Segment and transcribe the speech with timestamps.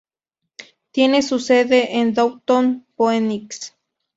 [0.89, 3.75] Tiene su sede en Downtown Phoenix.